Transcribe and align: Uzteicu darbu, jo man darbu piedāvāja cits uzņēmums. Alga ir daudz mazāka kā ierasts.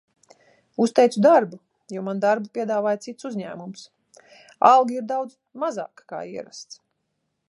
Uzteicu 0.85 1.19
darbu, 1.25 1.59
jo 1.97 2.03
man 2.07 2.23
darbu 2.23 2.49
piedāvāja 2.59 2.99
cits 3.03 3.29
uzņēmums. 3.31 3.83
Alga 4.71 4.97
ir 4.97 5.05
daudz 5.15 5.37
mazāka 5.65 6.09
kā 6.15 6.23
ierasts. 6.37 6.83